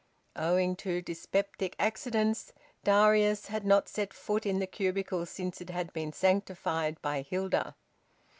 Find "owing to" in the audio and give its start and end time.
0.35-0.99